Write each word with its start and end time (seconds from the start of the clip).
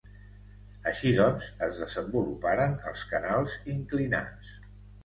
Així 0.91 1.11
doncs 1.19 1.51
es 1.67 1.83
desenvoluparen 1.83 2.77
els 2.93 3.07
canals 3.13 3.59
inclinats. 3.79 4.55